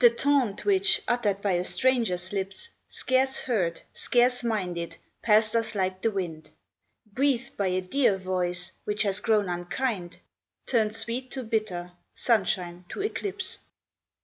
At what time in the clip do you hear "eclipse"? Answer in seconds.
13.02-13.58